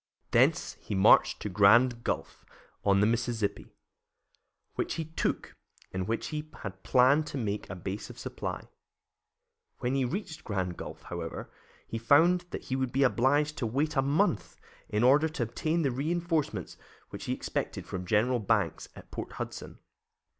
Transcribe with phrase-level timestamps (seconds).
[0.31, 2.43] Thence he marched to Grand Gulf,
[2.83, 3.75] on the Mississippi,
[4.73, 5.55] which he took,
[5.91, 8.67] and which he had planned to make a base of supply.
[9.77, 11.51] When he reached Grand Gulf, however,
[11.87, 14.59] he found that he would be obliged to wait a month,
[14.89, 16.77] in order to obtain the reinforcements
[17.11, 19.77] which he expected from General Banks at Port Hudson.